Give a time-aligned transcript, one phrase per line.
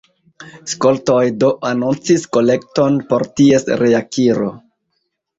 [0.69, 4.49] Skoltoj do anoncis kolekton por ties reakiro.